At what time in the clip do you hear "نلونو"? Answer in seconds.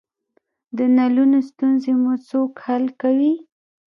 0.97-1.39